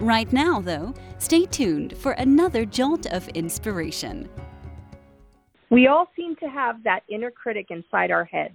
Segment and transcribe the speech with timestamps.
[0.00, 4.28] Right now, though, stay tuned for another jolt of inspiration.
[5.70, 8.54] We all seem to have that inner critic inside our heads.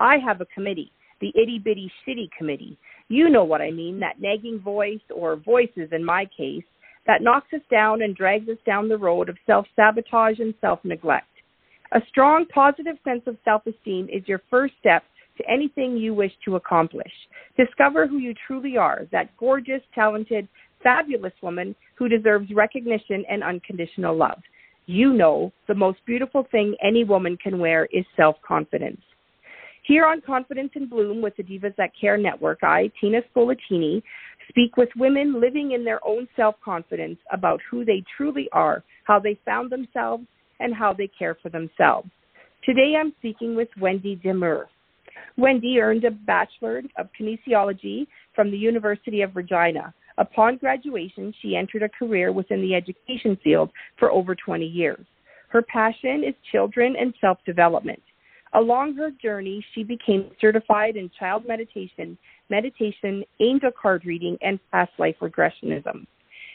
[0.00, 0.90] I have a committee,
[1.20, 2.76] the itty bitty shitty committee.
[3.08, 6.64] You know what I mean, that nagging voice, or voices in my case,
[7.06, 10.80] that knocks us down and drags us down the road of self sabotage and self
[10.84, 11.28] neglect.
[11.92, 15.04] A strong, positive sense of self esteem is your first step
[15.36, 17.12] to anything you wish to accomplish.
[17.56, 20.48] Discover who you truly are, that gorgeous, talented,
[20.82, 24.40] fabulous woman who deserves recognition and unconditional love.
[24.86, 29.00] You know the most beautiful thing any woman can wear is self confidence.
[29.84, 34.02] Here on Confidence in Bloom with the Divas That Care Network, I, Tina Spolatini,
[34.48, 39.18] speak with women living in their own self confidence about who they truly are, how
[39.18, 40.24] they found themselves,
[40.60, 42.08] and how they care for themselves.
[42.64, 44.68] Today I'm speaking with Wendy Demure.
[45.36, 49.92] Wendy earned a Bachelor of Kinesiology from the University of Regina.
[50.22, 55.04] Upon graduation, she entered a career within the education field for over 20 years.
[55.48, 58.00] Her passion is children and self development.
[58.52, 62.16] Along her journey, she became certified in child meditation,
[62.50, 66.06] meditation, angel card reading, and past life regressionism.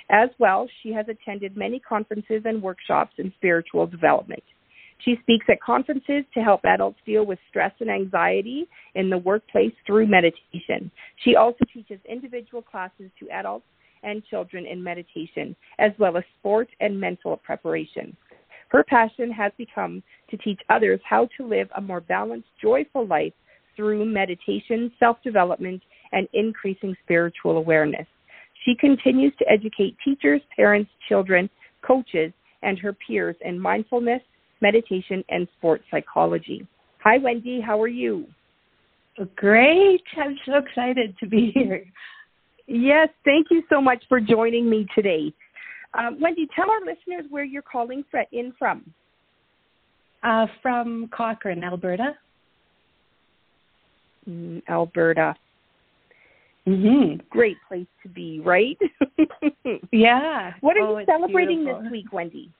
[0.10, 4.44] As well, she has attended many conferences and workshops in spiritual development.
[5.00, 9.74] She speaks at conferences to help adults deal with stress and anxiety in the workplace
[9.86, 10.92] through meditation.
[11.24, 13.66] She also teaches individual classes to adults
[14.04, 18.16] and children in meditation, as well as sport and mental preparation.
[18.70, 23.34] Her passion has become to teach others how to live a more balanced, joyful life
[23.76, 28.08] through meditation, self development, and increasing spiritual awareness.
[28.66, 31.50] She continues to educate teachers, parents, children,
[31.86, 32.34] coaches,
[32.64, 34.22] and her peers in mindfulness,
[34.62, 36.68] meditation, and sports psychology.
[37.04, 37.62] Hi, Wendy.
[37.62, 38.26] How are you?
[39.36, 40.04] Great.
[40.18, 41.84] I'm so excited to be here.
[42.68, 45.34] Yes, thank you so much for joining me today.
[45.98, 48.94] Um, Wendy, tell our listeners where you're calling in from.
[50.22, 52.16] Uh, from Cochrane, Alberta.
[54.30, 55.36] Mm, Alberta.
[56.68, 57.22] Mm-hmm.
[57.30, 58.78] Great place to be, right?
[59.92, 60.52] yeah.
[60.60, 61.84] What are oh, you celebrating beautiful.
[61.84, 62.52] this week, Wendy?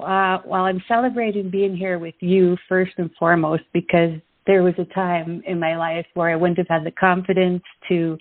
[0.00, 4.12] Uh, well, I'm celebrating being here with you first and foremost because
[4.46, 8.18] there was a time in my life where I wouldn't have had the confidence to,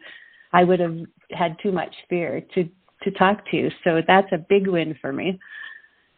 [0.53, 0.97] I would have
[1.31, 2.69] had too much fear to
[3.03, 3.69] to talk to you.
[3.83, 5.39] So that's a big win for me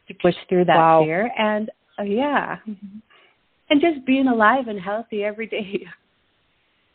[0.07, 1.03] to push through that wow.
[1.03, 1.69] fear and
[1.99, 2.57] uh, yeah,
[3.69, 5.85] and just being alive and healthy every day.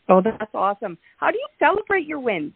[0.09, 0.97] Oh, that's awesome.
[1.17, 2.51] How do you celebrate your wins?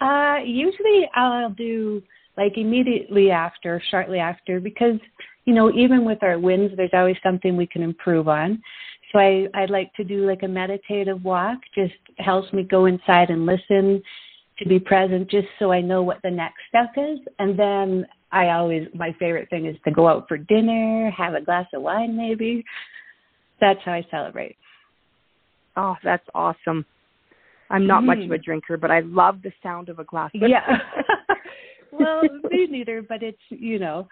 [0.00, 2.02] Uh, usually I'll do
[2.36, 4.96] like immediately after, shortly after, because
[5.44, 8.62] you know even with our wins, there's always something we can improve on.
[9.12, 11.58] So I I like to do like a meditative walk.
[11.74, 14.02] Just helps me go inside and listen,
[14.60, 17.18] to be present, just so I know what the next step is.
[17.38, 21.40] And then I always my favorite thing is to go out for dinner, have a
[21.40, 22.64] glass of wine, maybe.
[23.60, 24.56] That's how I celebrate.
[25.76, 26.84] Oh, that's awesome.
[27.70, 28.06] I'm not mm.
[28.06, 30.30] much of a drinker, but I love the sound of a glass.
[30.34, 30.78] yeah.
[31.92, 34.08] Well, me neither, but it's you know,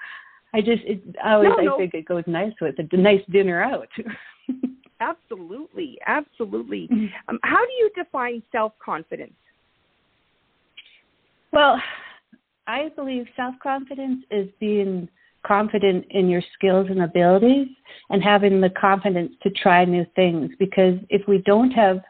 [0.55, 1.75] I just it I always no, no.
[1.75, 3.89] I think it goes nice with a nice dinner out.
[5.00, 6.89] absolutely, absolutely.
[7.28, 9.33] Um, how do you define self confidence?
[11.53, 11.81] Well,
[12.66, 15.09] I believe self confidence is being
[15.47, 17.69] confident in your skills and abilities
[18.10, 22.00] and having the confidence to try new things because if we don't have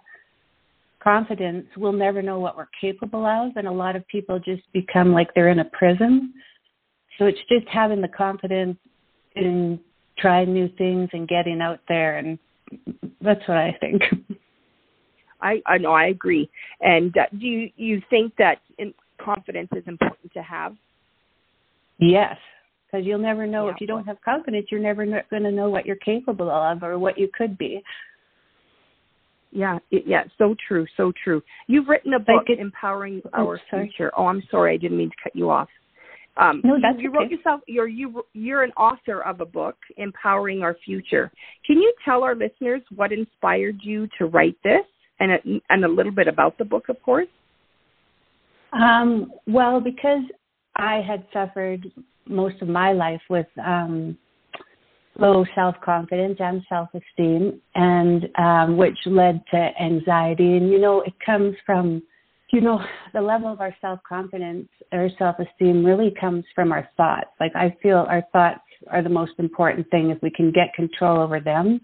[1.09, 3.57] confidence, we'll never know what we're capable of.
[3.57, 6.35] And a lot of people just become like they're in a prison.
[7.19, 8.77] So it's just having the confidence
[9.35, 9.81] in
[10.19, 12.19] trying new things and getting out there.
[12.19, 12.39] And
[13.23, 14.03] that's what I think.
[15.41, 16.51] I, I know, I agree.
[16.81, 20.77] And uh, do you, you think that in, confidence is important to have?
[21.99, 22.37] Yes,
[22.87, 23.73] because you'll never know yeah.
[23.73, 24.67] if you don't have confidence.
[24.71, 27.83] You're never going to know what you're capable of or what you could be.
[29.51, 31.43] Yeah, yeah, so true, so true.
[31.67, 33.59] You've written a book, it, "Empowering Our.
[33.71, 35.69] Future." Oh, I'm sorry, I didn't mean to cut you off.
[36.37, 37.19] Um, no, that's you okay.
[37.19, 37.61] wrote yourself.
[37.67, 41.33] You're you you're an author of a book, "Empowering Our Future."
[41.67, 44.85] Can you tell our listeners what inspired you to write this,
[45.21, 45.39] and a,
[45.71, 47.29] and a little bit about the book, of course?
[48.73, 50.23] Um, well, because
[50.77, 51.91] I had suffered
[52.27, 54.17] most of my life with um,
[55.19, 60.57] low self confidence and self esteem, and um, which led to anxiety.
[60.57, 62.03] And you know, it comes from
[62.51, 62.81] you know
[63.13, 67.31] the level of our self confidence or self esteem really comes from our thoughts.
[67.41, 68.61] Like I feel our thoughts
[68.91, 71.81] are the most important thing if we can get control over them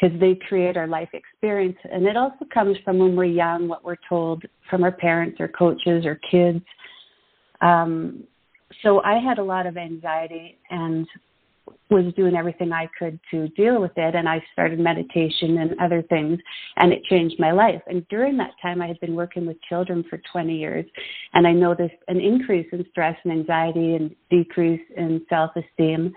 [0.00, 1.76] because they create our life experience.
[1.90, 5.48] And it also comes from when we're young, what we're told from our parents or
[5.48, 6.64] coaches or kids.
[7.60, 8.24] Um,
[8.82, 11.06] so I had a lot of anxiety and
[11.90, 14.14] was doing everything I could to deal with it.
[14.14, 16.38] And I started meditation and other things,
[16.76, 17.82] and it changed my life.
[17.86, 20.84] And during that time, I had been working with children for 20 years,
[21.34, 26.12] and I noticed an increase in stress and anxiety and decrease in self esteem.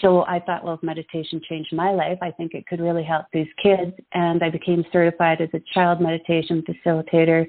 [0.00, 3.26] So I thought, well, if meditation changed my life, I think it could really help
[3.32, 3.92] these kids.
[4.14, 7.46] And I became certified as a child meditation facilitator.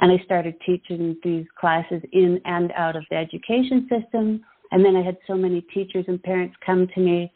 [0.00, 4.42] And I started teaching these classes in and out of the education system.
[4.72, 7.32] And then I had so many teachers and parents come to me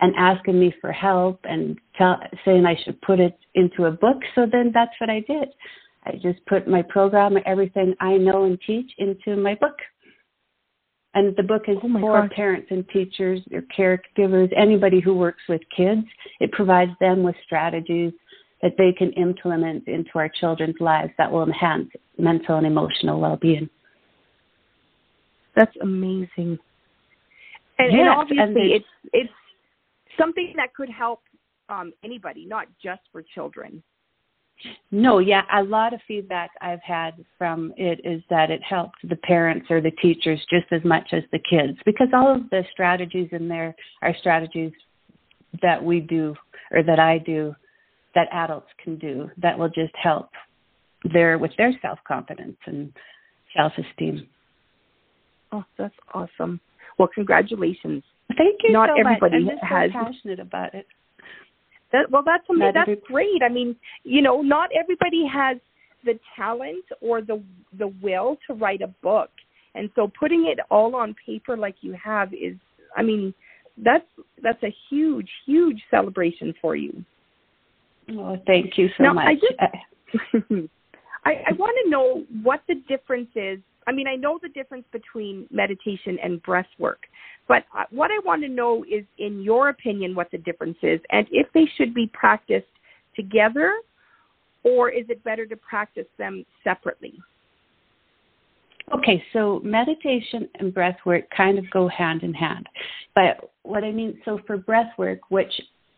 [0.00, 4.18] and asking me for help and tell, saying I should put it into a book.
[4.34, 5.48] So then that's what I did.
[6.04, 9.76] I just put my program, everything I know and teach into my book.
[11.14, 12.30] And the book is oh for gosh.
[12.34, 16.02] parents and teachers or caregivers, anybody who works with kids.
[16.40, 18.12] It provides them with strategies
[18.62, 23.36] that they can implement into our children's lives that will enhance mental and emotional well
[23.36, 23.68] being.
[25.54, 26.58] That's amazing.
[27.84, 29.32] And, yes, and obviously and it's it's
[30.18, 31.22] something that could help
[31.68, 33.82] um, anybody, not just for children.
[34.90, 39.16] No, yeah, a lot of feedback I've had from it is that it helps the
[39.16, 43.28] parents or the teachers just as much as the kids because all of the strategies
[43.32, 44.72] in there are strategies
[45.62, 46.36] that we do
[46.70, 47.54] or that I do
[48.14, 50.30] that adults can do that will just help
[51.12, 52.92] their with their self confidence and
[53.56, 54.28] self esteem.
[55.50, 56.60] Oh, that's awesome.
[56.98, 58.02] Well, congratulations.
[58.36, 59.54] Thank you Not so everybody much.
[59.62, 60.86] I'm has so passionate about it.
[61.92, 62.72] That, well, that's amazing.
[62.74, 63.42] That's great.
[63.44, 65.58] I mean, you know, not everybody has
[66.04, 67.42] the talent or the
[67.78, 69.30] the will to write a book,
[69.74, 72.56] and so putting it all on paper like you have is,
[72.96, 73.34] I mean,
[73.76, 74.06] that's
[74.42, 77.04] that's a huge, huge celebration for you.
[78.12, 79.26] Oh, thank you so now, much.
[79.28, 80.42] I just,
[81.24, 83.58] I, I want to know what the difference is.
[83.86, 87.00] I mean, I know the difference between meditation and breath work,
[87.48, 91.00] but uh, what I want to know is, in your opinion, what the difference is,
[91.10, 92.66] and if they should be practiced
[93.16, 93.72] together,
[94.64, 97.14] or is it better to practice them separately?
[98.94, 102.66] Okay, so meditation and breath work kind of go hand in hand.
[103.14, 105.52] But what I mean, so for breath work, which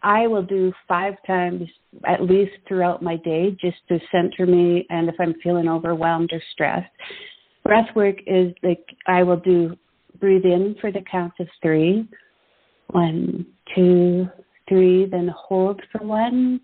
[0.04, 1.62] I will do five times
[2.06, 6.42] at least throughout my day just to center me and if I'm feeling overwhelmed or
[6.52, 6.90] stressed.
[7.64, 9.76] Breath work is like I will do
[10.20, 12.06] breathe in for the count of three.
[12.88, 14.28] One, two,
[14.68, 16.60] three, then hold for one,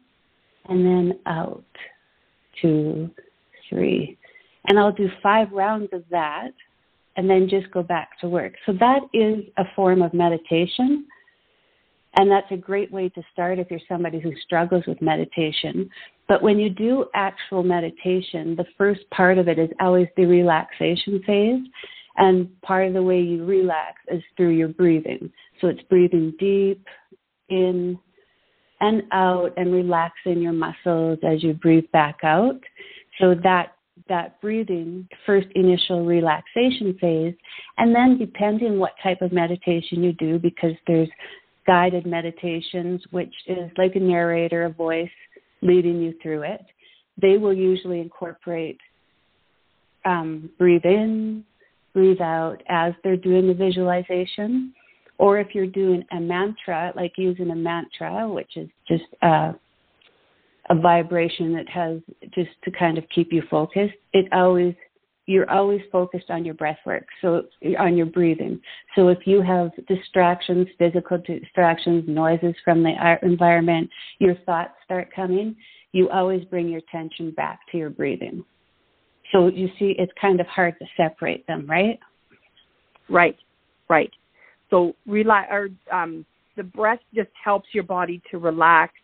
[0.69, 1.64] and then out.
[2.60, 3.10] Two,
[3.70, 4.19] three.
[4.69, 6.50] And I'll do five rounds of that
[7.16, 8.52] and then just go back to work.
[8.66, 11.06] So that is a form of meditation.
[12.16, 15.88] And that's a great way to start if you're somebody who struggles with meditation.
[16.28, 21.22] But when you do actual meditation, the first part of it is always the relaxation
[21.24, 21.62] phase.
[22.16, 25.30] And part of the way you relax is through your breathing.
[25.60, 26.84] So it's breathing deep
[27.48, 27.98] in
[28.81, 32.58] and out and relaxing your muscles as you breathe back out.
[33.20, 33.74] So that
[34.08, 37.34] that breathing first initial relaxation phase
[37.76, 41.08] and then depending what type of meditation you do because there's
[41.67, 45.08] guided meditations which is like a narrator a voice
[45.62, 46.64] leading you through it
[47.20, 48.79] they will usually incorporate
[50.05, 51.44] um, breathe in
[51.93, 54.72] breathe out as they're doing the visualization.
[55.19, 59.55] Or if you're doing a mantra, like using a mantra, which is just a,
[60.70, 61.98] a vibration that has
[62.34, 64.74] just to kind of keep you focused, it always
[65.31, 67.44] you're always focused on your breath work, so
[67.79, 68.60] on your breathing.
[68.96, 75.55] So if you have distractions, physical distractions, noises from the environment, your thoughts start coming,
[75.93, 78.44] you always bring your attention back to your breathing.
[79.31, 82.01] So you see, it's kind of hard to separate them, right?
[83.08, 83.37] Right,
[83.89, 84.10] right.
[84.69, 88.94] So relax, or um, the breath just helps your body to relax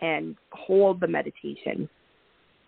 [0.00, 1.88] and hold the meditation.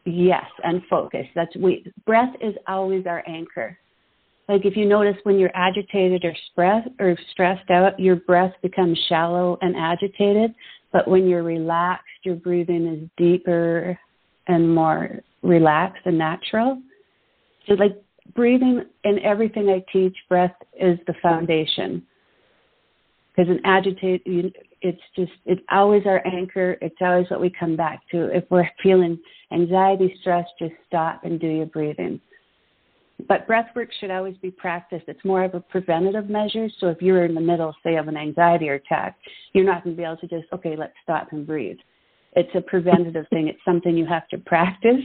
[0.06, 1.26] Yes, and focus.
[1.34, 1.84] That's we.
[2.06, 3.76] Breath is always our anchor.
[4.48, 8.96] Like if you notice when you're agitated or stressed or stressed out, your breath becomes
[9.08, 10.54] shallow and agitated.
[10.92, 13.98] But when you're relaxed, your breathing is deeper
[14.46, 16.80] and more relaxed and natural.
[17.66, 18.00] So like
[18.36, 22.06] breathing and everything I teach, breath is the foundation.
[23.36, 26.78] Because an agitate, it's just, it's always our anchor.
[26.80, 28.34] It's always what we come back to.
[28.34, 29.18] If we're feeling
[29.52, 32.18] anxiety, stress, just stop and do your breathing.
[33.28, 35.04] But breath work should always be practiced.
[35.08, 36.68] It's more of a preventative measure.
[36.80, 39.16] So if you're in the middle, say, of an anxiety attack,
[39.52, 41.78] you're not going to be able to just, okay, let's stop and breathe.
[42.34, 43.48] It's a preventative thing.
[43.48, 45.02] It's something you have to practice,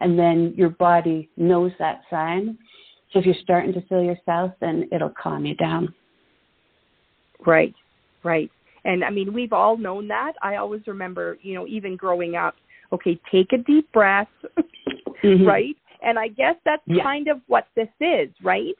[0.00, 2.58] and then your body knows that sign.
[3.12, 5.94] So if you're starting to feel yourself, then it'll calm you down.
[7.46, 7.74] Right,
[8.22, 8.50] right.
[8.84, 10.32] And I mean, we've all known that.
[10.42, 12.54] I always remember, you know, even growing up,
[12.92, 14.28] okay, take a deep breath,
[15.24, 15.46] mm-hmm.
[15.46, 15.76] right?
[16.02, 17.02] And I guess that's yeah.
[17.02, 18.74] kind of what this is, right?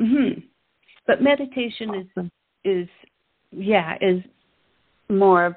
[0.00, 0.44] Mhm.
[1.06, 2.30] But meditation awesome.
[2.64, 2.88] is is
[3.50, 4.22] yeah, is
[5.08, 5.56] more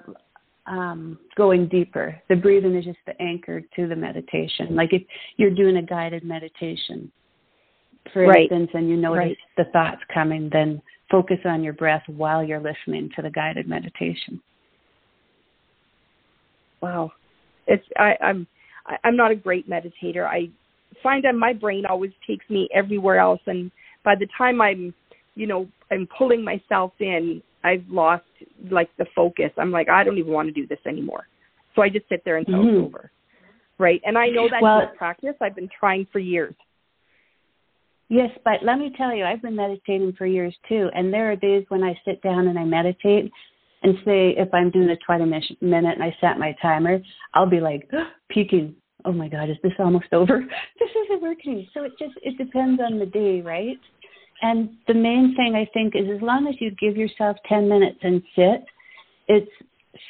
[0.66, 2.20] um, going deeper.
[2.30, 4.76] The breathing is just the anchor to the meditation.
[4.76, 5.04] Like if
[5.38, 7.12] you're doing a guided meditation,
[8.12, 8.52] for right.
[8.52, 9.38] instance, and you notice right.
[9.58, 10.82] the thoughts coming, then
[11.14, 14.42] focus on your breath while you're listening to the guided meditation.
[16.82, 17.12] Wow,
[17.68, 18.48] it's I, I'm
[19.04, 20.26] I'm not a great meditator.
[20.26, 20.50] I
[21.04, 23.70] find that my brain always takes me everywhere else, and
[24.04, 24.92] by the time I'm,
[25.36, 28.26] you know, I'm pulling myself in, I've lost
[28.72, 29.52] like the focus.
[29.58, 31.28] I'm like, I don't even want to do this anymore.
[31.76, 32.78] So I just sit there until mm-hmm.
[32.78, 33.12] it's over.
[33.78, 34.02] Right.
[34.04, 35.36] And I know that's well, practice.
[35.42, 36.56] I've been trying for years.
[38.10, 40.90] Yes, but let me tell you, I've been meditating for years too.
[40.94, 43.32] And there are days when I sit down and I meditate
[43.82, 47.00] and say, if I'm doing a 20 minute and I set my timer,
[47.34, 47.90] I'll be like
[48.30, 48.76] peeking.
[49.06, 50.40] Oh my God, is this almost over?
[50.80, 51.68] This isn't working.
[51.74, 53.78] So it just, it depends on the day, right?
[54.42, 58.00] And the main thing I think is as long as you give yourself 10 minutes
[58.02, 58.66] and sit,
[59.28, 59.52] it's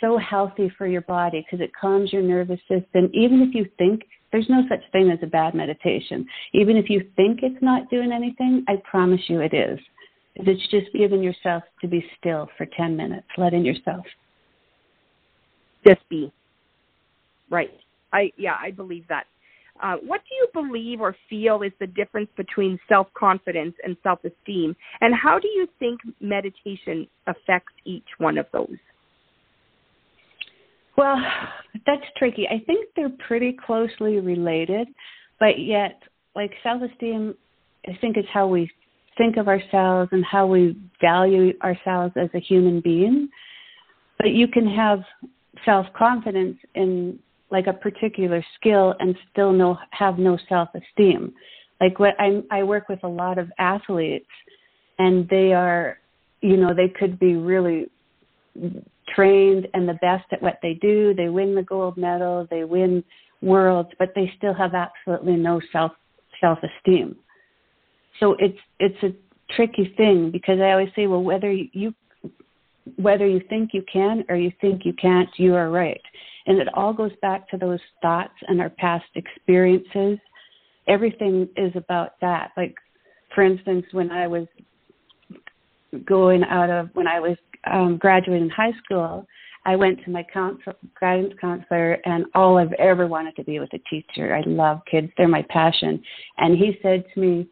[0.01, 3.09] so healthy for your body because it calms your nervous system.
[3.13, 4.03] Even if you think
[4.34, 8.12] there's no such thing as a bad meditation, even if you think it's not doing
[8.12, 9.80] anything, I promise you it is.
[10.36, 14.04] It's just giving yourself to be still for 10 minutes, letting yourself
[15.88, 16.34] just be.
[17.50, 17.70] Right.
[18.12, 19.25] I yeah, I believe that.
[19.82, 24.20] Uh, what do you believe or feel is the difference between self confidence and self
[24.24, 24.75] esteem?
[25.02, 28.78] And how do you think meditation affects each one of those?
[30.98, 31.18] Well,
[31.86, 32.48] that's tricky.
[32.48, 34.88] I think they're pretty closely related,
[35.39, 36.01] but yet,
[36.36, 37.36] like self esteem,
[37.88, 38.70] I think it's how we
[39.18, 43.30] think of ourselves and how we value ourselves as a human being.
[44.18, 45.00] But you can have
[45.65, 47.20] self confidence in
[47.51, 51.34] like a particular skill and still no have no self esteem.
[51.82, 54.30] Like what I I work with a lot of athletes
[55.00, 55.98] and they are
[56.44, 57.88] you know, they could be really
[59.13, 61.13] trained and the best at what they do.
[61.13, 63.03] They win the gold medal, they win
[63.41, 65.91] worlds, but they still have absolutely no self
[66.39, 67.15] self esteem.
[68.19, 69.13] So it's it's a
[69.55, 71.93] tricky thing because I always say, well, whether you
[72.98, 76.01] whether you think you can or you think you can't, you are right.
[76.45, 80.19] And it all goes back to those thoughts and our past experiences.
[80.88, 82.51] Everything is about that.
[82.57, 82.75] Like,
[83.33, 84.48] for instance, when I was
[86.05, 87.38] going out of, when I was
[87.72, 89.25] um, graduating high school,
[89.65, 93.70] I went to my counsel, guidance counselor, and all I've ever wanted to be was
[93.74, 94.36] a teacher.
[94.36, 96.01] I love kids; they're my passion.
[96.38, 97.48] And he said to me,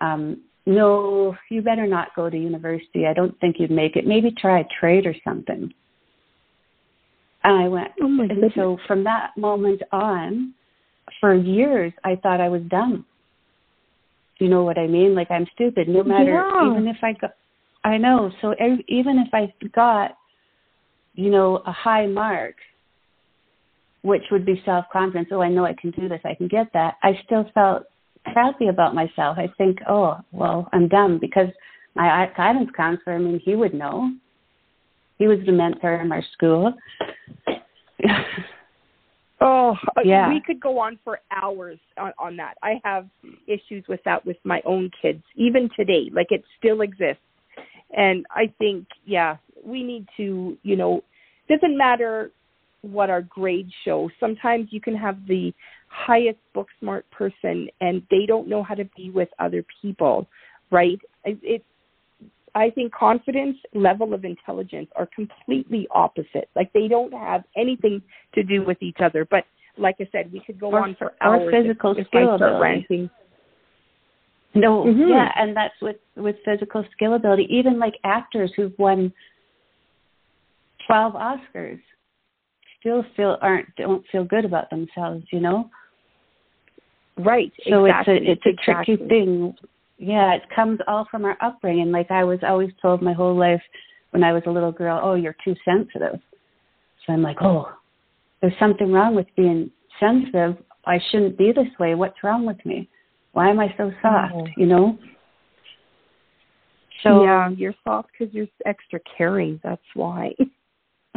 [0.00, 3.06] um, "No, you better not go to university.
[3.06, 4.06] I don't think you'd make it.
[4.06, 5.72] Maybe try a trade or something."
[7.44, 10.54] And I went, oh my and so from that moment on,
[11.20, 13.04] for years, I thought I was dumb.
[14.38, 15.14] Do you know what I mean?
[15.14, 16.70] Like I'm stupid, no matter, yeah.
[16.70, 17.32] even if I got,
[17.84, 18.30] I know.
[18.40, 20.12] So every, even if I got,
[21.14, 22.54] you know, a high mark,
[24.02, 25.28] which would be self confidence.
[25.32, 26.20] Oh, I know I can do this.
[26.24, 26.94] I can get that.
[27.02, 27.84] I still felt
[28.32, 29.38] crappy about myself.
[29.38, 31.48] I think, oh, well, I'm dumb because
[31.94, 33.14] my guidance counselor.
[33.14, 34.12] I mean, he would know.
[35.18, 36.72] He was the mentor in our school.
[39.40, 40.28] oh, uh, yeah.
[40.28, 42.54] We could go on for hours on, on that.
[42.62, 43.06] I have
[43.46, 46.10] issues with that with my own kids, even today.
[46.12, 47.22] Like it still exists.
[47.92, 51.02] And I think, yeah, we need to, you know,
[51.48, 52.30] doesn't matter
[52.82, 54.10] what our grades show.
[54.18, 55.52] Sometimes you can have the
[55.88, 60.26] highest book smart person and they don't know how to be with other people,
[60.70, 60.98] right?
[61.24, 61.64] It,
[62.54, 66.48] I think confidence, level of intelligence are completely opposite.
[66.54, 68.02] Like they don't have anything
[68.34, 69.26] to do with each other.
[69.30, 69.44] But
[69.78, 71.42] like I said, we could go or, on for hours.
[71.46, 73.10] Or physical if, skill if ability.
[74.54, 75.08] No, mm-hmm.
[75.08, 77.46] yeah, and that's with with physical skill ability.
[77.50, 79.12] Even like actors who've won
[80.86, 81.80] twelve Oscars
[82.78, 85.24] still feel aren't don't feel good about themselves.
[85.32, 85.70] You know.
[87.16, 87.52] Right.
[87.68, 88.14] So exactly.
[88.14, 88.96] it's a it's a exactly.
[88.96, 89.54] tricky thing.
[89.98, 91.90] Yeah, it comes all from our upbringing.
[91.92, 93.62] Like I was always told my whole life
[94.10, 96.20] when I was a little girl, "Oh, you're too sensitive."
[97.06, 97.72] So I'm like, "Oh,
[98.42, 100.56] there's something wrong with being sensitive.
[100.84, 101.94] I shouldn't be this way.
[101.94, 102.88] What's wrong with me?
[103.32, 104.46] Why am I so soft?" Oh.
[104.56, 104.98] You know.
[107.02, 109.60] So yeah, you're soft because you're extra caring.
[109.64, 110.34] That's why.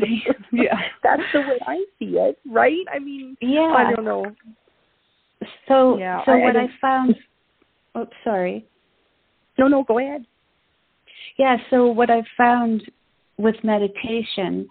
[0.51, 2.39] yeah, that's the way I see it.
[2.49, 2.85] Right?
[2.93, 3.73] I mean, yeah.
[3.77, 4.25] I don't know.
[5.67, 7.15] So Yeah, so I- I what I, don't- found.
[7.93, 8.65] Oh, sorry.
[9.57, 10.25] No, no, go ahead.
[11.37, 12.89] Yeah, so what I've found
[13.37, 14.67] with meditation,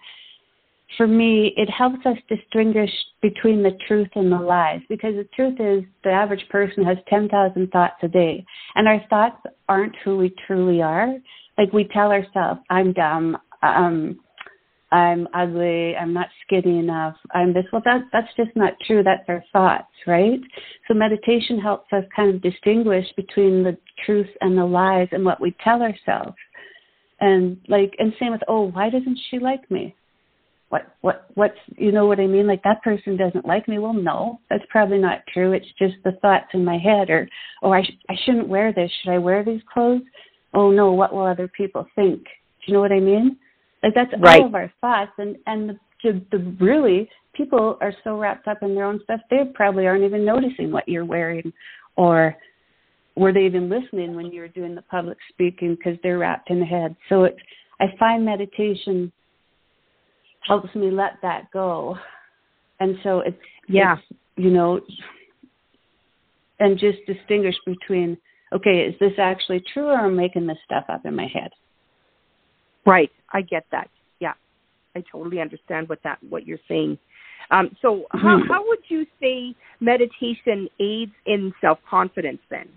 [0.97, 2.89] for me, it helps us distinguish
[3.21, 7.67] between the truth and the lies because the truth is the average person has 10,000
[7.71, 9.37] thoughts a day, and our thoughts
[9.67, 11.13] aren't who we truly are.
[11.57, 14.19] Like we tell ourselves, I'm dumb, um,
[14.91, 17.65] I'm ugly, I'm not skinny enough, I'm this.
[17.71, 19.03] Well, that, that's just not true.
[19.03, 20.39] That's our thoughts, right?
[20.87, 25.41] So meditation helps us kind of distinguish between the truth and the lies and what
[25.41, 26.35] we tell ourselves
[27.19, 29.95] and like and same with oh why doesn't she like me
[30.69, 32.47] what what what's you know what i mean?
[32.47, 33.79] Like that person doesn't like me.
[33.79, 35.53] Well no that's probably not true.
[35.53, 37.27] It's just the thoughts in my head or
[37.63, 38.91] oh i sh- i shouldn't wear this.
[39.03, 40.01] Should i wear these clothes?
[40.53, 42.23] Oh no what will other people think?
[42.23, 43.37] Do you know what i mean?
[43.83, 44.41] Like that's Right.
[44.41, 45.11] all of our thoughts.
[45.17, 49.19] And and the, the, the really people are so wrapped up in their own stuff
[49.29, 51.51] they probably aren't even noticing what you're wearing.
[51.95, 52.35] Or
[53.15, 56.59] were they even listening when you were doing the public speaking because they're wrapped in
[56.59, 56.95] the head?
[57.09, 57.39] So it's
[57.79, 59.11] i find meditation
[60.47, 61.97] helps me let that go
[62.79, 63.37] and so it's
[63.67, 63.97] Yeah.
[63.97, 64.81] it's, you know
[66.59, 68.17] and just distinguish between
[68.53, 71.51] okay is this actually true or i'm making this stuff up in my head
[72.85, 73.11] Right.
[73.31, 73.89] I get that.
[74.19, 74.33] Yeah.
[74.95, 76.97] I totally understand what that what you're saying.
[77.51, 78.47] Um, so how Mhm.
[78.47, 82.69] how would you say meditation aids in self confidence then?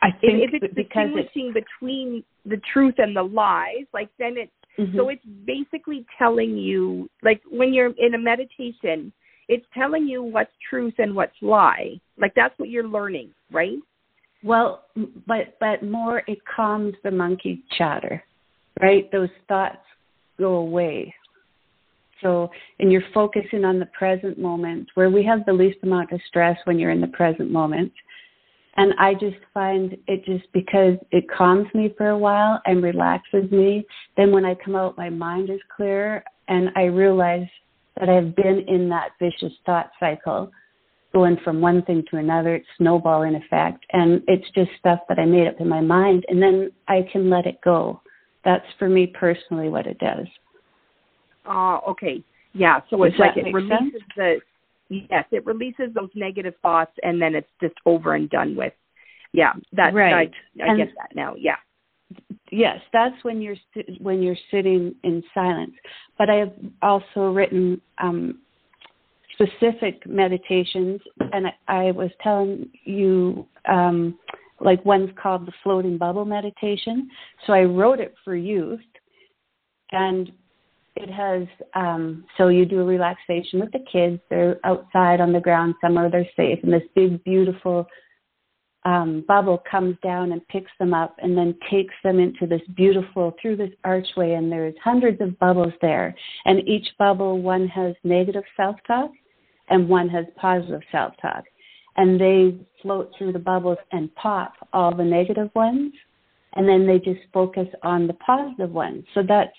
[0.00, 4.36] i think if it's because it's distinguishing between the truth and the lies, like then
[4.36, 4.48] it
[4.78, 4.96] mhm.
[4.96, 9.12] so it's basically telling you like when you're in a meditation,
[9.48, 12.00] it's telling you what's truth and what's lie.
[12.18, 13.78] Like that's what you're learning, right?
[14.42, 18.22] Well, m- but but more it calms the monkey chatter,
[18.80, 19.10] right?
[19.10, 19.78] Those thoughts
[20.38, 21.14] go away.
[22.22, 26.20] So, and you're focusing on the present moment where we have the least amount of
[26.26, 27.92] stress when you're in the present moment.
[28.78, 33.50] And I just find it just because it calms me for a while and relaxes
[33.50, 33.84] me.
[34.16, 37.48] Then when I come out, my mind is clear and I realize
[37.98, 40.52] that I've been in that vicious thought cycle
[41.12, 42.54] going from one thing to another.
[42.54, 43.84] It's snowballing effect.
[43.92, 46.24] And it's just stuff that I made up in my mind.
[46.28, 48.00] And then I can let it go.
[48.44, 50.28] That's for me personally what it does.
[51.46, 52.22] Ah, okay.
[52.52, 54.38] Yeah, so Does it's like it releases the
[54.88, 58.72] yes, it releases those negative thoughts and then it's just over and done with.
[59.32, 60.32] Yeah, that Right.
[60.60, 61.34] I, I And- get that now.
[61.36, 61.56] Yeah.
[62.50, 63.56] Yes, that's when you're
[64.00, 65.74] when you're sitting in silence.
[66.16, 68.38] But I have also written um,
[69.34, 74.18] specific meditations, and I, I was telling you, um,
[74.60, 77.10] like one's called the floating bubble meditation.
[77.46, 78.80] So I wrote it for youth,
[79.92, 80.32] and
[81.02, 84.20] it has um, so you do a relaxation with the kids.
[84.30, 86.10] They're outside on the ground somewhere.
[86.10, 87.86] They're safe, and this big beautiful
[88.84, 93.34] um, bubble comes down and picks them up and then takes them into this beautiful
[93.40, 94.34] through this archway.
[94.34, 96.14] And there's hundreds of bubbles there.
[96.46, 99.10] And each bubble one has negative self-talk
[99.68, 101.44] and one has positive self-talk.
[101.96, 105.92] And they float through the bubbles and pop all the negative ones.
[106.54, 109.04] And then they just focus on the positive ones.
[109.14, 109.56] So that's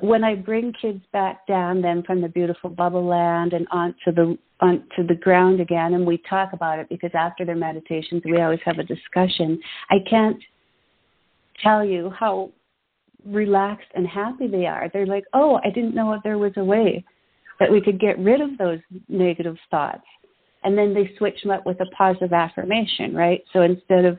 [0.00, 4.38] when I bring kids back down then from the beautiful bubble land and onto the
[4.60, 8.60] onto the ground again and we talk about it because after their meditations we always
[8.64, 9.60] have a discussion.
[9.90, 10.38] I can't
[11.62, 12.50] tell you how
[13.26, 14.88] relaxed and happy they are.
[14.92, 17.04] They're like, "Oh, I didn't know there was a way
[17.60, 20.06] that we could get rid of those negative thoughts."
[20.62, 23.42] And then they switch them up with a positive affirmation, right?
[23.52, 24.18] So instead of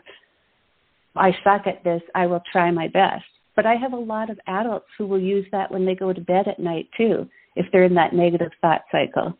[1.15, 3.25] I suck at this, I will try my best.
[3.55, 6.21] But I have a lot of adults who will use that when they go to
[6.21, 9.37] bed at night too, if they're in that negative thought cycle.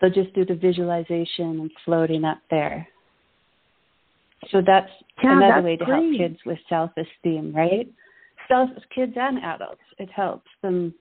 [0.00, 2.88] They'll just do the visualization and floating up there.
[4.50, 4.90] So that's
[5.22, 6.02] Yeah, another that's way to great.
[6.02, 7.86] help kids with self esteem, right?
[8.48, 9.82] Self kids and adults.
[9.98, 10.94] It helps them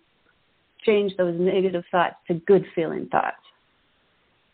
[0.86, 3.38] change those negative thoughts to good feeling thoughts.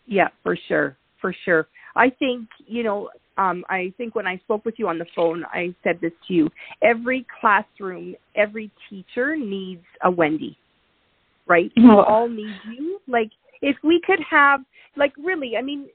[0.06, 0.98] Yeah, for sure.
[1.20, 1.68] For sure.
[1.96, 5.44] I think, you know, um, I think when I spoke with you on the phone,
[5.52, 6.50] I said this to you.
[6.82, 10.58] Every classroom, every teacher needs a Wendy,
[11.48, 11.72] right?
[11.76, 13.00] We all need you.
[13.08, 14.62] Like, if we could have
[14.96, 15.88] like really i mean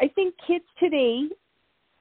[0.00, 1.22] i think kids today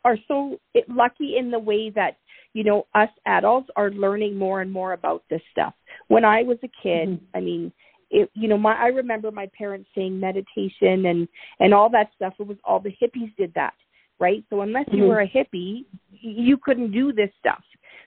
[0.04, 2.18] are so lucky in the way that
[2.54, 5.74] you know us adults are learning more and more about this stuff
[6.08, 7.26] when i was a kid mm-hmm.
[7.38, 7.72] i mean
[8.10, 11.28] it you know my i remember my parents saying meditation and
[11.60, 13.74] and all that stuff it was all the hippies did that
[14.20, 14.44] right?
[14.50, 14.98] So unless mm-hmm.
[14.98, 15.86] you were a hippie
[16.22, 17.64] you couldn't do this stuff.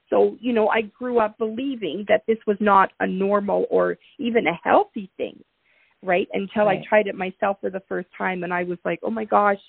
[0.08, 4.46] So you know i grew up believing that this was not a normal or even
[4.46, 5.42] a healthy thing
[6.02, 6.28] right?
[6.32, 6.80] Until right.
[6.80, 9.60] i tried it myself for the first time and i was like oh my gosh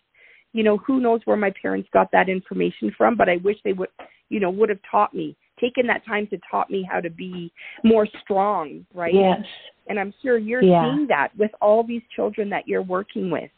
[0.53, 3.15] you know who knows where my parents got that information from?
[3.15, 3.89] But i wish they would
[4.29, 7.53] you know would have taught me taken that time to taught me how to be
[7.83, 9.13] more strong right?
[9.13, 9.45] Yes.
[9.87, 10.83] And i'm sure you're yeah.
[10.83, 13.51] seeing that with all these children that you're working with.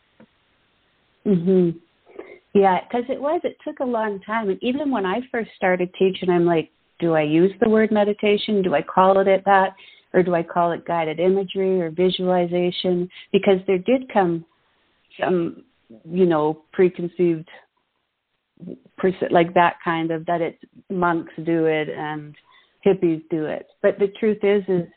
[1.25, 1.79] Mhm
[2.53, 4.49] yeah because it was it took a long time.
[4.49, 8.61] And even when i first started teaching i'm like do i use the word meditation?
[8.61, 9.75] Do i call it that?
[10.13, 13.09] Or do i call it guided imagery or visualization?
[13.31, 14.45] Because there did come
[15.19, 15.63] some
[16.05, 17.49] you know preconceived
[19.31, 22.35] like that kind of that it's monks do it and
[22.85, 23.67] hippies do it.
[23.81, 24.87] But the truth is is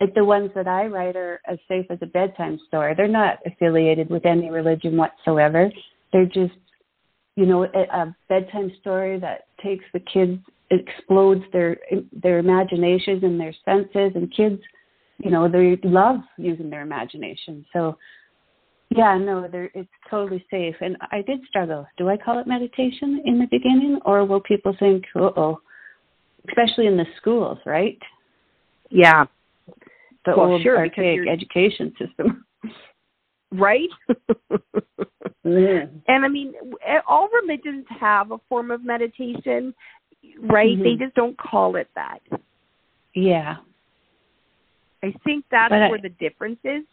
[0.00, 2.94] like the ones that i write are as safe as a bedtime story.
[2.94, 5.70] They're not affiliated with any religion whatsoever.
[6.12, 6.54] They're just
[7.36, 11.76] you know a, a bedtime story that takes the kids explodes their
[12.22, 14.60] their imaginations and their senses and kids
[15.18, 17.96] you know they love using their imagination so
[18.90, 20.76] yeah, no, it's totally safe.
[20.80, 21.86] And I did struggle.
[21.98, 25.60] Do I call it meditation in the beginning, or will people think, "Uh oh,"
[26.48, 27.98] especially in the schools, right?
[28.90, 29.24] Yeah,
[30.24, 32.45] the well, old sure, archaic education system,
[33.52, 33.88] right?
[35.44, 35.90] mm.
[36.08, 36.54] And I mean,
[37.08, 39.74] all religions have a form of meditation,
[40.40, 40.76] right?
[40.76, 40.82] Mm-hmm.
[40.82, 42.20] They just don't call it that.
[43.14, 43.56] Yeah,
[45.02, 46.84] I think that's but where I, the difference is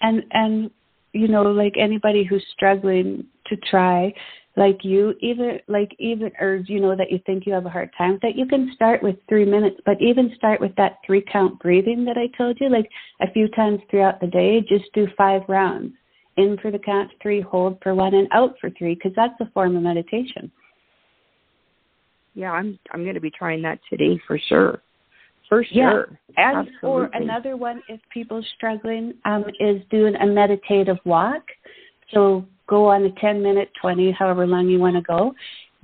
[0.00, 0.70] and and
[1.12, 4.12] you know like anybody who's struggling to try
[4.56, 7.90] like you even like even or you know that you think you have a hard
[7.96, 11.58] time that you can start with three minutes but even start with that three count
[11.60, 12.88] breathing that i told you like
[13.20, 15.92] a few times throughout the day just do five rounds.
[16.36, 19.50] In for the count three hold for one and out for three because that's a
[19.50, 20.50] form of meditation.
[22.34, 24.80] Yeah i'm i'm going to be trying that today for sure
[25.50, 26.08] for sure.
[26.38, 26.52] Yeah.
[26.52, 31.42] And or another one, if people struggling, um, is doing a meditative walk.
[32.14, 35.34] So go on a 10 minute, 20, however long you want to go.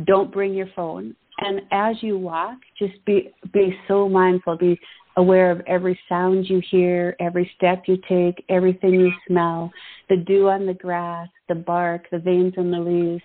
[0.04, 1.16] Don't bring your phone.
[1.38, 4.56] And as you walk, just be be so mindful.
[4.56, 4.78] Be
[5.16, 9.70] aware of every sound you hear, every step you take, everything you smell,
[10.08, 13.22] the dew on the grass, the bark, the veins in the leaves.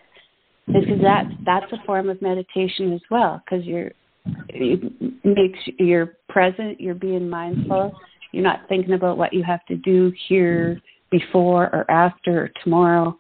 [0.68, 3.42] Because that that's a form of meditation as well.
[3.46, 3.92] Because you're
[4.26, 7.94] makes you're present, you're being mindful,
[8.32, 10.80] you're not thinking about what you have to do here
[11.10, 13.16] before or after or tomorrow.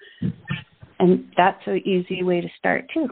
[1.00, 3.08] And that's an easy way to start too.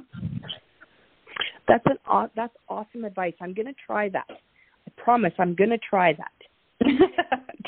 [1.68, 3.34] That's an that's awesome advice.
[3.42, 4.28] I'm going to try that.
[4.30, 6.88] I promise I'm going to try that.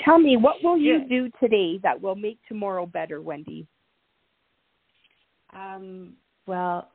[0.06, 3.68] Tell me, what will you do today that will make tomorrow better, Wendy?
[5.54, 6.14] Um,
[6.48, 6.90] well,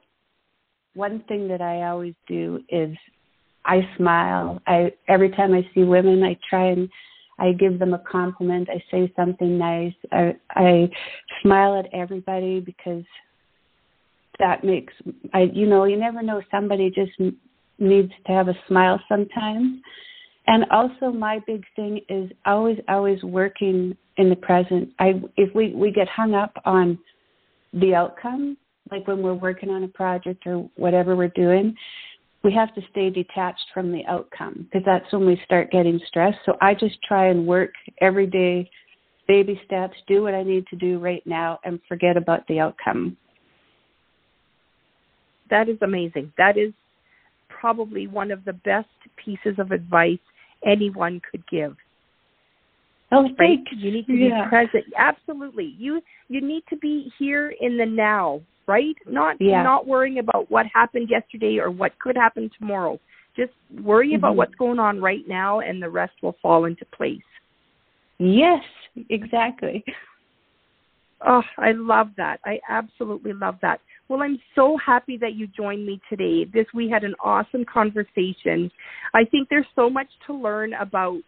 [0.94, 2.96] one thing that I always do is
[3.66, 4.60] I smile.
[4.66, 6.88] I every time I see women, I try and
[7.38, 8.68] I give them a compliment.
[8.70, 9.94] I say something nice.
[10.12, 10.88] I I
[11.42, 13.04] smile at everybody because
[14.38, 14.94] that makes
[15.34, 17.12] I you know you never know somebody just
[17.78, 19.80] needs to have a smile sometimes.
[20.46, 24.90] And also my big thing is always always working in the present.
[24.98, 26.98] I if we we get hung up on
[27.72, 28.56] the outcome
[28.90, 31.74] like when we're working on a project or whatever we're doing
[32.46, 36.38] we have to stay detached from the outcome because that's when we start getting stressed.
[36.46, 38.70] So I just try and work every day,
[39.26, 43.16] baby steps, do what I need to do right now, and forget about the outcome.
[45.50, 46.32] That is amazing.
[46.38, 46.72] That is
[47.48, 50.18] probably one of the best pieces of advice
[50.64, 51.74] anyone could give.
[53.10, 53.58] Oh, right?
[53.76, 54.84] You need to be present.
[54.96, 55.74] Absolutely.
[55.76, 58.96] You you need to be here in the now right?
[59.06, 59.62] Not yeah.
[59.62, 62.98] not worrying about what happened yesterday or what could happen tomorrow.
[63.36, 63.52] Just
[63.82, 64.16] worry mm-hmm.
[64.16, 67.20] about what's going on right now and the rest will fall into place.
[68.18, 68.62] Yes,
[69.10, 69.84] exactly.
[71.26, 72.40] Oh, I love that.
[72.44, 73.80] I absolutely love that.
[74.08, 76.44] Well, I'm so happy that you joined me today.
[76.44, 78.70] This we had an awesome conversation.
[79.14, 81.22] I think there's so much to learn about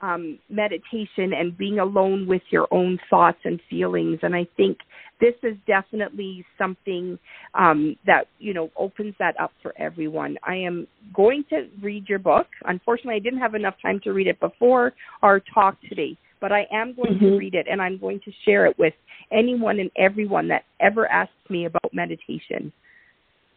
[0.00, 4.20] um, meditation and being alone with your own thoughts and feelings.
[4.22, 4.78] And I think
[5.20, 7.18] this is definitely something
[7.54, 10.36] um, that you know opens that up for everyone.
[10.46, 12.46] I am going to read your book.
[12.64, 16.66] Unfortunately, I didn't have enough time to read it before our talk today, but I
[16.72, 17.24] am going Mm-hmm.
[17.24, 18.94] to read it and I'm going to share it with
[19.32, 22.72] anyone and everyone that ever asks me about meditation.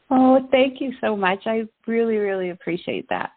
[0.09, 1.39] Oh, thank you so much.
[1.45, 3.31] I really, really appreciate that.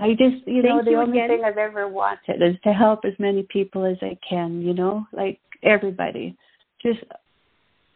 [0.00, 1.28] I just, you know, the you only again.
[1.28, 5.06] thing I've ever wanted is to help as many people as I can, you know,
[5.12, 6.36] like everybody,
[6.82, 7.00] just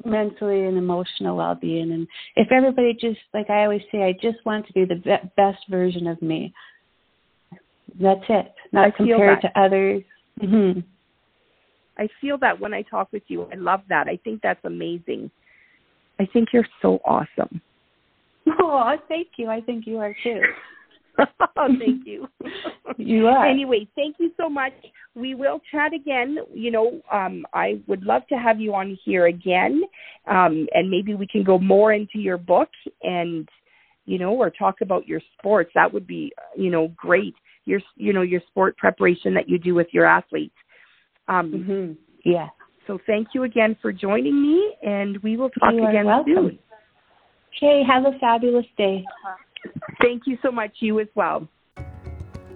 [0.04, 1.92] mentally and emotional well being.
[1.92, 5.30] And if everybody just, like I always say, I just want to be the be-
[5.36, 6.52] best version of me.
[7.98, 8.52] That's it.
[8.72, 10.02] Not I compared to others.
[10.40, 10.80] hmm
[11.96, 13.48] I feel that when I talk with you.
[13.52, 14.08] I love that.
[14.08, 15.30] I think that's amazing.
[16.18, 17.60] I think you're so awesome.
[18.60, 19.48] Oh, thank you.
[19.48, 20.42] I think you are too.
[21.56, 22.28] Thank you.
[22.96, 23.46] You are.
[23.46, 24.72] Anyway, thank you so much.
[25.14, 26.38] We will chat again.
[26.52, 29.82] You know, um, I would love to have you on here again,
[30.28, 32.68] um, and maybe we can go more into your book
[33.02, 33.48] and,
[34.06, 35.70] you know, or talk about your sports.
[35.74, 37.34] That would be, you know, great.
[37.64, 40.54] Your, you know, your sport preparation that you do with your athletes.
[41.28, 42.48] Um, hmm Yeah.
[42.86, 46.58] So thank you again for joining me, and we will talk You again soon.
[47.56, 49.04] Okay, have a fabulous day.
[50.00, 50.72] Thank you so much.
[50.80, 51.48] You as well.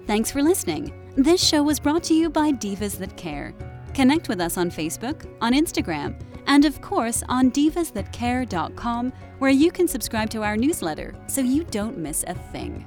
[0.07, 0.93] Thanks for listening.
[1.17, 3.55] This show was brought to you by Divas That Care.
[3.95, 9.89] Connect with us on Facebook, on Instagram, and of course on divasthatcare.com, where you can
[9.89, 12.87] subscribe to our newsletter so you don't miss a thing.